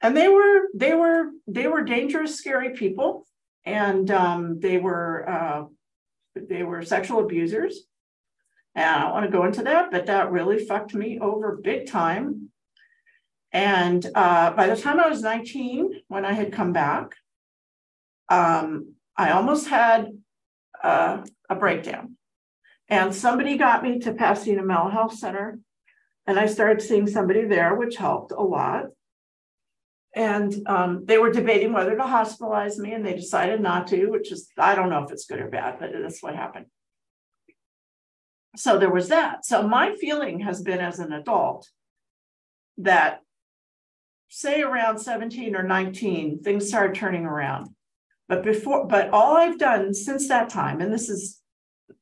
And 0.00 0.16
they 0.16 0.28
were 0.28 0.68
they 0.74 0.94
were 0.94 1.30
they 1.46 1.66
were 1.66 1.82
dangerous, 1.82 2.36
scary 2.36 2.70
people, 2.70 3.26
and 3.64 4.10
um, 4.10 4.60
they 4.60 4.78
were 4.78 5.28
uh, 5.28 5.64
they 6.34 6.62
were 6.62 6.82
sexual 6.82 7.20
abusers. 7.20 7.80
And 8.74 8.84
I 8.84 9.00
don't 9.00 9.12
want 9.12 9.26
to 9.26 9.32
go 9.32 9.44
into 9.44 9.62
that, 9.62 9.90
but 9.90 10.06
that 10.06 10.30
really 10.30 10.64
fucked 10.64 10.94
me 10.94 11.18
over 11.18 11.56
big 11.56 11.86
time. 11.86 12.50
And 13.52 14.06
uh, 14.14 14.50
by 14.50 14.66
the 14.66 14.76
time 14.76 15.00
I 15.00 15.08
was 15.08 15.22
19, 15.22 16.02
when 16.08 16.26
I 16.26 16.34
had 16.34 16.52
come 16.52 16.74
back, 16.74 17.14
um, 18.28 18.94
I 19.16 19.30
almost 19.30 19.68
had 19.68 20.10
uh, 20.84 21.24
a 21.48 21.54
breakdown. 21.54 22.16
And 22.88 23.14
somebody 23.14 23.56
got 23.56 23.82
me 23.82 23.98
to 24.00 24.12
Pasadena 24.12 24.62
Mental 24.62 24.90
Health 24.90 25.14
Center, 25.14 25.58
and 26.26 26.38
I 26.38 26.46
started 26.46 26.82
seeing 26.82 27.06
somebody 27.06 27.44
there, 27.44 27.74
which 27.74 27.96
helped 27.96 28.32
a 28.32 28.42
lot. 28.42 28.86
And 30.14 30.66
um, 30.66 31.04
they 31.04 31.18
were 31.18 31.30
debating 31.30 31.72
whether 31.72 31.94
to 31.94 32.02
hospitalize 32.02 32.78
me, 32.78 32.94
and 32.94 33.06
they 33.06 33.14
decided 33.14 33.60
not 33.60 33.86
to, 33.88 34.06
which 34.06 34.32
is, 34.32 34.48
I 34.58 34.74
don't 34.74 34.90
know 34.90 35.04
if 35.04 35.12
it's 35.12 35.26
good 35.26 35.40
or 35.40 35.48
bad, 35.48 35.78
but 35.78 35.90
that's 35.92 36.22
what 36.22 36.34
happened. 36.34 36.66
So 38.56 38.78
there 38.78 38.92
was 38.92 39.08
that. 39.08 39.44
So 39.44 39.68
my 39.68 39.94
feeling 40.00 40.40
has 40.40 40.62
been 40.62 40.80
as 40.80 40.98
an 40.98 41.12
adult 41.12 41.68
that, 42.78 43.20
say, 44.28 44.62
around 44.62 44.98
17 44.98 45.54
or 45.54 45.62
19, 45.62 46.42
things 46.42 46.68
started 46.68 46.96
turning 46.96 47.26
around. 47.26 47.68
But 48.28 48.42
before, 48.42 48.86
but 48.86 49.10
all 49.10 49.36
I've 49.36 49.58
done 49.58 49.94
since 49.94 50.28
that 50.28 50.48
time, 50.48 50.80
and 50.80 50.92
this 50.92 51.08
is 51.08 51.40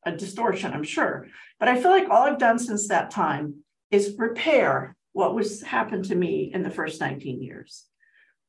a 0.06 0.12
distortion, 0.12 0.72
I'm 0.72 0.84
sure, 0.84 1.26
but 1.58 1.68
I 1.68 1.80
feel 1.80 1.90
like 1.90 2.08
all 2.08 2.22
I've 2.22 2.38
done 2.38 2.58
since 2.58 2.88
that 2.88 3.10
time 3.10 3.64
is 3.94 4.16
repair 4.18 4.96
what 5.12 5.34
was 5.34 5.62
happened 5.62 6.04
to 6.06 6.14
me 6.16 6.50
in 6.52 6.62
the 6.62 6.70
first 6.70 7.00
19 7.00 7.42
years. 7.42 7.84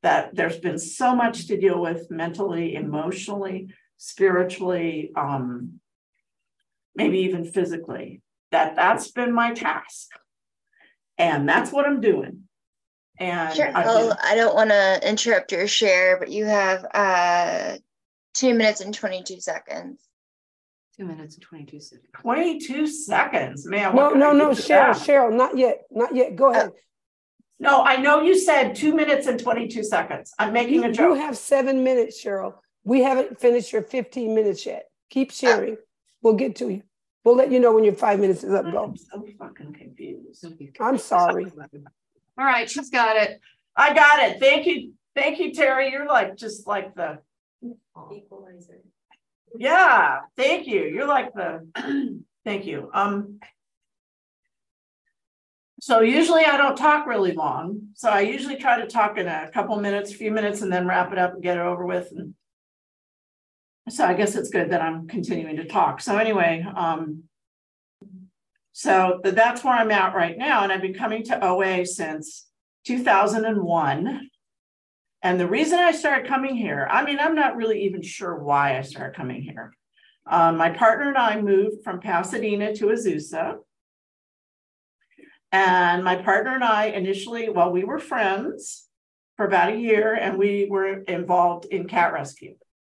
That 0.01 0.35
there's 0.35 0.57
been 0.59 0.77
so 0.79 1.15
much 1.15 1.47
to 1.47 1.57
deal 1.57 1.79
with 1.81 2.09
mentally, 2.11 2.75
emotionally, 2.75 3.69
spiritually, 3.97 5.11
um, 5.15 5.79
maybe 6.95 7.19
even 7.19 7.45
physically. 7.45 8.21
That 8.51 8.75
that's 8.75 9.11
been 9.11 9.33
my 9.33 9.53
task, 9.53 10.09
and 11.17 11.47
that's 11.49 11.71
what 11.71 11.85
I'm 11.87 12.01
doing. 12.01 12.43
And 13.17 13.55
Sure. 13.55 13.67
I've 13.67 13.85
Well, 13.85 14.09
been- 14.09 14.17
I 14.21 14.35
don't 14.35 14.55
want 14.55 14.69
to 14.71 14.99
interrupt 15.09 15.51
your 15.51 15.67
share, 15.67 16.17
but 16.19 16.29
you 16.29 16.45
have 16.45 16.85
uh 16.93 17.77
two 18.33 18.53
minutes 18.53 18.81
and 18.81 18.93
22 18.93 19.39
seconds. 19.39 20.01
Two 20.95 21.05
minutes 21.05 21.35
and 21.35 21.43
twenty-two 21.43 21.79
seconds. 21.81 22.07
22 22.21 22.87
seconds, 22.87 23.65
man. 23.67 23.93
No, 23.95 24.01
what 24.03 24.11
can 24.11 24.19
no, 24.19 24.31
no, 24.31 24.49
Cheryl, 24.51 24.67
that? 24.67 24.95
Cheryl, 24.95 25.35
not 25.35 25.57
yet, 25.57 25.81
not 25.91 26.15
yet. 26.15 26.35
Go 26.37 26.51
ahead. 26.51 26.71
No, 27.59 27.83
I 27.83 27.97
know 27.97 28.21
you 28.21 28.37
said 28.37 28.75
two 28.75 28.93
minutes 28.95 29.27
and 29.27 29.39
22 29.39 29.83
seconds. 29.83 30.33
I'm 30.39 30.53
making 30.53 30.75
You 30.75 30.83
a 30.85 30.91
joke. 30.91 31.15
you 31.15 31.21
have 31.21 31.37
seven 31.37 31.83
minutes, 31.83 32.23
Cheryl. 32.23 32.55
We 32.85 33.01
haven't 33.01 33.39
finished 33.39 33.73
your 33.73 33.81
fifteen 33.81 34.35
minutes 34.35 34.65
yet. 34.65 34.85
Keep 35.09 35.31
uh, 35.31 35.33
sharing. 35.33 35.77
We'll 36.21 36.35
get 36.35 36.55
to 36.57 36.69
you. 36.69 36.83
We'll 37.25 37.35
let 37.35 37.51
you 37.51 37.59
know 37.59 37.73
when 37.73 37.83
your 37.83 37.95
five 37.95 38.19
minutes 38.19 38.43
is 38.43 38.53
up. 38.53 38.71
Go. 38.71 38.83
I'm 38.85 38.97
so 38.97 39.25
fucking 39.39 39.73
confused. 39.73 40.45
I'm 40.79 40.97
sorry. 40.97 41.51
All 42.37 42.45
right, 42.45 42.69
she's 42.69 42.89
got 42.89 43.17
it. 43.17 43.39
I 43.75 43.93
got 43.93 44.19
it. 44.19 44.39
Thank 44.39 44.65
you. 44.67 44.93
Thank 45.15 45.39
you, 45.39 45.53
Terry. 45.53 45.91
You're 45.91 46.05
like 46.07 46.35
just 46.37 46.67
like 46.67 46.93
the 46.95 47.19
Equalizer. 48.13 48.79
Yeah, 49.57 50.19
thank 50.35 50.67
you. 50.67 50.83
You're 50.83 51.07
like 51.07 51.33
the 51.33 51.67
thank 52.45 52.65
you. 52.65 52.89
Um 52.93 53.39
so 55.81 55.99
usually 55.99 56.45
I 56.45 56.57
don't 56.57 56.77
talk 56.77 57.05
really 57.05 57.33
long. 57.33 57.89
So 57.95 58.09
I 58.09 58.21
usually 58.21 58.55
try 58.55 58.79
to 58.79 58.87
talk 58.87 59.17
in 59.17 59.27
a 59.27 59.51
couple 59.53 59.79
minutes, 59.79 60.11
a 60.11 60.15
few 60.15 60.31
minutes, 60.31 60.61
and 60.61 60.71
then 60.71 60.87
wrap 60.87 61.11
it 61.11 61.19
up 61.19 61.33
and 61.33 61.43
get 61.43 61.57
it 61.57 61.61
over 61.61 61.85
with. 61.85 62.11
And 62.15 62.33
so 63.89 64.05
I 64.05 64.13
guess 64.13 64.35
it's 64.35 64.49
good 64.49 64.71
that 64.71 64.81
I'm 64.81 65.07
continuing 65.07 65.57
to 65.57 65.65
talk. 65.65 66.01
So 66.01 66.17
anyway, 66.17 66.65
um 66.75 67.23
so 68.77 69.21
th- 69.23 69.35
that's 69.35 69.63
where 69.63 69.73
I'm 69.73 69.91
at 69.91 70.15
right 70.15 70.37
now. 70.37 70.63
And 70.63 70.71
I've 70.71 70.81
been 70.81 70.93
coming 70.93 71.23
to 71.25 71.45
OA 71.45 71.85
since 71.85 72.45
2001. 72.85 74.29
And 75.25 75.39
the 75.39 75.47
reason 75.47 75.79
I 75.79 75.91
started 75.91 76.27
coming 76.27 76.55
here, 76.55 76.87
I 76.87 77.03
mean, 77.03 77.17
I'm 77.19 77.33
not 77.33 77.55
really 77.55 77.85
even 77.85 78.03
sure 78.03 78.35
why 78.35 78.77
I 78.77 78.83
started 78.83 79.15
coming 79.15 79.41
here. 79.41 79.73
Um, 80.27 80.55
my 80.55 80.69
partner 80.69 81.07
and 81.07 81.17
I 81.17 81.41
moved 81.41 81.83
from 81.83 81.99
Pasadena 81.99 82.75
to 82.75 82.89
Azusa. 82.89 83.55
And 85.51 86.03
my 86.03 86.17
partner 86.17 86.53
and 86.53 86.63
I 86.63 86.89
initially, 86.89 87.49
well, 87.49 87.71
we 87.71 87.83
were 87.83 87.97
friends 87.97 88.87
for 89.35 89.47
about 89.47 89.73
a 89.73 89.77
year 89.77 90.13
and 90.13 90.37
we 90.37 90.67
were 90.69 90.99
involved 90.99 91.65
in 91.71 91.87
cat 91.87 92.13
rescue. 92.13 92.53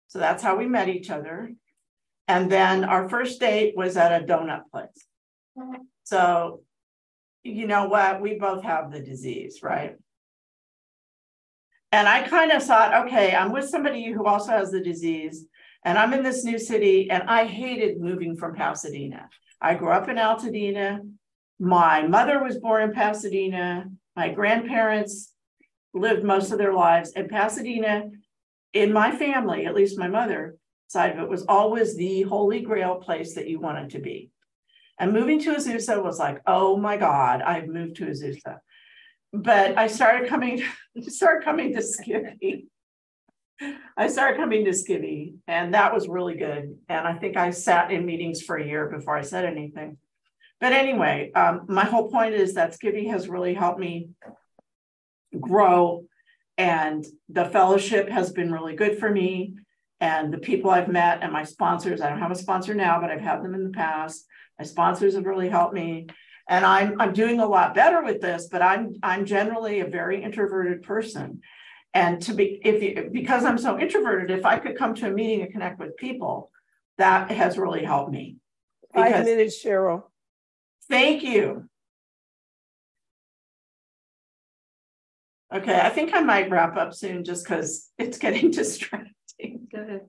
So 0.08 0.18
that's 0.18 0.42
how 0.42 0.56
we 0.56 0.66
met 0.66 0.90
each 0.90 1.12
other. 1.12 1.52
And 2.28 2.52
then 2.52 2.86
our 2.86 3.08
first 3.08 3.40
date 3.40 3.78
was 3.78 3.98
at 3.98 4.20
a 4.20 4.26
donut 4.26 4.64
place. 4.72 5.06
So, 6.06 6.64
you 7.44 7.68
know 7.68 7.88
what? 7.88 8.20
We 8.20 8.40
both 8.40 8.64
have 8.64 8.92
the 8.92 9.00
disease, 9.00 9.60
right? 9.62 9.98
And 11.96 12.10
I 12.10 12.28
kind 12.28 12.52
of 12.52 12.62
thought, 12.62 13.06
okay, 13.06 13.34
I'm 13.34 13.54
with 13.54 13.70
somebody 13.70 14.12
who 14.12 14.26
also 14.26 14.52
has 14.52 14.70
the 14.70 14.82
disease, 14.82 15.46
and 15.86 15.98
I'm 15.98 16.12
in 16.12 16.24
this 16.24 16.44
new 16.44 16.60
city, 16.60 17.10
and 17.10 17.24
I 17.24 17.46
hated 17.46 18.02
moving 18.02 18.36
from 18.36 18.54
Pasadena. 18.54 19.30
I 19.62 19.76
grew 19.76 19.92
up 19.92 20.10
in 20.10 20.18
Altadena. 20.18 21.00
My 21.58 22.06
mother 22.06 22.44
was 22.44 22.58
born 22.58 22.84
in 22.84 22.92
Pasadena. 22.92 23.86
My 24.14 24.28
grandparents 24.28 25.32
lived 25.94 26.26
most 26.26 26.52
of 26.52 26.58
their 26.58 26.74
lives. 26.74 27.14
in 27.14 27.30
Pasadena, 27.30 28.10
in 28.74 28.92
my 28.92 29.16
family, 29.16 29.66
at 29.66 29.74
least 29.74 29.98
my 29.98 30.10
mother 30.10 30.58
side 30.88 31.14
of 31.14 31.20
it, 31.20 31.30
was 31.30 31.46
always 31.48 31.96
the 31.96 32.24
holy 32.24 32.60
grail 32.60 32.96
place 32.96 33.36
that 33.36 33.48
you 33.48 33.62
wanted 33.62 33.92
to 33.92 34.00
be. 34.00 34.32
And 35.00 35.14
moving 35.14 35.40
to 35.44 35.56
Azusa 35.56 36.04
was 36.04 36.20
like, 36.20 36.42
oh 36.46 36.76
my 36.76 36.98
God, 36.98 37.42
I've 37.42 37.70
moved 37.70 37.96
to 37.98 38.08
Azusa. 38.08 38.60
But 39.36 39.78
I 39.78 39.88
started 39.88 40.30
coming, 40.30 40.64
started 41.02 41.44
coming 41.44 41.74
to 41.74 41.82
Skippy. 41.82 42.68
I 43.98 44.08
started 44.08 44.38
coming 44.38 44.66
to 44.66 44.74
Skippy, 44.74 45.36
and 45.48 45.74
that 45.74 45.94
was 45.94 46.08
really 46.08 46.36
good. 46.36 46.78
And 46.90 47.08
I 47.08 47.14
think 47.14 47.38
I 47.38 47.52
sat 47.52 47.92
in 47.92 48.06
meetings 48.06 48.42
for 48.42 48.58
a 48.58 48.66
year 48.66 48.90
before 48.90 49.18
I 49.18 49.22
said 49.22 49.46
anything. 49.46 49.98
But 50.62 50.74
anyway, 50.74 51.32
um, 51.36 51.66
my 51.68 51.84
whole 51.84 52.10
point 52.10 52.34
is 52.34 52.54
that 52.54 52.74
Skippy 52.74 53.08
has 53.08 53.28
really 53.28 53.54
helped 53.54 53.80
me 53.80 54.10
grow, 55.40 56.06
and 56.58 57.06
the 57.30 57.46
fellowship 57.46 58.10
has 58.10 58.32
been 58.32 58.52
really 58.52 58.76
good 58.76 59.00
for 59.00 59.10
me. 59.10 59.56
And 60.02 60.34
the 60.34 60.38
people 60.38 60.72
I've 60.72 60.90
met 60.90 61.20
and 61.22 61.32
my 61.32 61.44
sponsors, 61.44 62.02
I 62.02 62.10
don't 62.10 62.20
have 62.20 62.32
a 62.32 62.36
sponsor 62.36 62.74
now, 62.74 63.00
but 63.00 63.12
I've 63.12 63.22
had 63.22 63.44
them 63.44 63.56
in 63.56 63.64
the 63.64 63.70
past. 63.70 64.26
My 64.60 64.66
sponsors 64.66 65.16
have 65.16 65.26
really 65.26 65.50
helped 65.50 65.74
me. 65.74 66.08
And 66.48 66.66
I'm 66.66 67.02
I'm 67.02 67.14
doing 67.14 67.40
a 67.40 67.48
lot 67.48 67.74
better 67.74 68.04
with 68.04 68.22
this, 68.22 68.48
but 68.52 68.62
I'm 68.62 68.96
I'm 69.02 69.26
generally 69.26 69.80
a 69.80 69.88
very 69.88 70.22
introverted 70.22 70.84
person. 70.84 71.42
And 71.94 72.22
to 72.24 72.34
be 72.34 72.62
if 72.64 72.84
you 72.84 73.10
because 73.12 73.46
I'm 73.46 73.58
so 73.58 73.80
introverted, 73.80 74.38
if 74.38 74.46
I 74.46 74.60
could 74.60 74.78
come 74.78 74.94
to 74.96 75.08
a 75.08 75.12
meeting 75.12 75.42
and 75.42 75.52
connect 75.52 75.80
with 75.80 75.98
people, 75.98 76.52
that 76.98 77.32
has 77.32 77.58
really 77.58 77.84
helped 77.84 78.12
me. 78.12 78.38
Five 78.94 79.26
minutes, 79.26 79.64
Cheryl. 79.64 80.04
Thank 80.88 81.24
you. 81.24 81.68
Okay, 85.54 85.80
I 85.80 85.90
think 85.90 86.14
I 86.14 86.22
might 86.22 86.50
wrap 86.50 86.76
up 86.76 86.94
soon 86.94 87.24
just 87.24 87.46
because 87.46 87.90
it's 87.98 88.18
getting 88.26 88.52
distracting. 88.52 89.68
Go 89.72 89.82
ahead. 89.82 90.02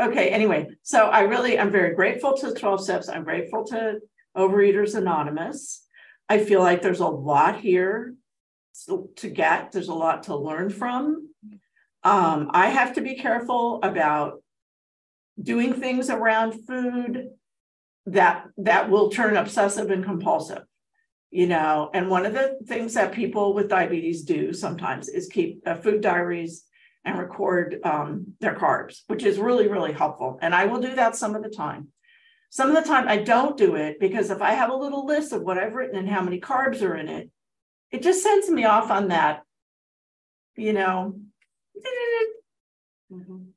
Okay, 0.00 0.30
anyway, 0.30 0.68
so 0.82 1.08
I 1.08 1.20
really, 1.20 1.58
I'm 1.58 1.70
very 1.70 1.94
grateful 1.94 2.34
to 2.38 2.54
12 2.54 2.84
Steps. 2.84 3.08
I'm 3.08 3.24
grateful 3.24 3.64
to 3.66 4.00
Overeaters 4.36 4.94
Anonymous. 4.94 5.86
I 6.28 6.44
feel 6.44 6.60
like 6.60 6.82
there's 6.82 7.00
a 7.00 7.06
lot 7.06 7.60
here 7.60 8.14
to 9.16 9.28
get, 9.28 9.72
there's 9.72 9.88
a 9.88 9.94
lot 9.94 10.24
to 10.24 10.36
learn 10.36 10.70
from. 10.70 11.28
Um, 12.04 12.50
I 12.52 12.68
have 12.68 12.94
to 12.94 13.00
be 13.00 13.16
careful 13.16 13.80
about 13.82 14.42
doing 15.40 15.74
things 15.74 16.10
around 16.10 16.66
food 16.66 17.28
that 18.06 18.46
that 18.56 18.90
will 18.90 19.10
turn 19.10 19.36
obsessive 19.36 19.90
and 19.90 20.04
compulsive 20.04 20.64
you 21.30 21.46
know 21.46 21.90
and 21.94 22.10
one 22.10 22.26
of 22.26 22.32
the 22.32 22.58
things 22.66 22.94
that 22.94 23.12
people 23.12 23.54
with 23.54 23.68
diabetes 23.68 24.22
do 24.22 24.52
sometimes 24.52 25.08
is 25.08 25.28
keep 25.28 25.62
uh, 25.66 25.74
food 25.74 26.00
diaries 26.00 26.64
and 27.04 27.18
record 27.18 27.80
um, 27.84 28.26
their 28.40 28.54
carbs 28.54 29.02
which 29.06 29.22
is 29.24 29.38
really 29.38 29.68
really 29.68 29.92
helpful 29.92 30.38
and 30.42 30.54
i 30.54 30.64
will 30.66 30.80
do 30.80 30.94
that 30.94 31.16
some 31.16 31.34
of 31.34 31.42
the 31.42 31.48
time 31.48 31.88
some 32.54 32.68
of 32.68 32.76
the 32.76 32.86
time 32.88 33.08
i 33.08 33.16
don't 33.16 33.56
do 33.56 33.76
it 33.76 33.98
because 33.98 34.28
if 34.30 34.42
i 34.42 34.50
have 34.52 34.70
a 34.70 34.76
little 34.76 35.06
list 35.06 35.32
of 35.32 35.40
what 35.42 35.56
i've 35.58 35.72
written 35.72 35.96
and 35.96 36.08
how 36.08 36.20
many 36.22 36.38
carbs 36.38 36.82
are 36.82 36.94
in 36.96 37.08
it 37.08 37.30
it 37.90 38.02
just 38.02 38.22
sends 38.22 38.50
me 38.50 38.64
off 38.64 38.90
on 38.90 39.08
that 39.08 39.42
you 40.56 40.72
know 40.74 41.14
Mhm. 43.12 43.48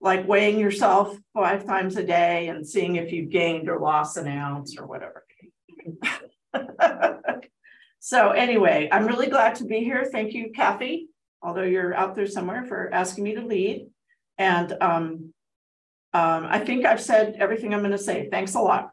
like 0.00 0.26
weighing 0.26 0.58
yourself 0.58 1.16
five 1.34 1.64
times 1.66 1.96
a 1.96 2.04
day 2.04 2.48
and 2.48 2.66
seeing 2.66 2.96
if 2.96 3.12
you've 3.12 3.30
gained 3.30 3.68
or 3.68 3.80
lost 3.80 4.16
an 4.16 4.28
ounce 4.28 4.76
or 4.78 4.86
whatever. 4.86 5.24
so 7.98 8.30
anyway, 8.30 8.88
I'm 8.92 9.06
really 9.06 9.26
glad 9.26 9.56
to 9.56 9.64
be 9.64 9.80
here. 9.80 10.08
Thank 10.10 10.32
you, 10.32 10.52
Kathy, 10.54 11.08
although 11.42 11.62
you're 11.62 11.94
out 11.94 12.14
there 12.14 12.26
somewhere 12.26 12.64
for 12.64 12.92
asking 12.92 13.24
me 13.24 13.34
to 13.34 13.44
lead. 13.44 13.88
And 14.38 14.72
um, 14.80 15.34
um, 16.12 16.46
I 16.48 16.58
think 16.58 16.84
I've 16.84 17.00
said 17.00 17.36
everything 17.38 17.72
I'm 17.72 17.80
going 17.80 17.92
to 17.92 17.98
say. 17.98 18.28
Thanks 18.30 18.54
a 18.54 18.60
lot. 18.60 18.90